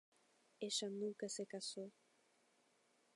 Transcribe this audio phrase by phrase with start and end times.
[0.61, 1.91] Ella nunca se casó.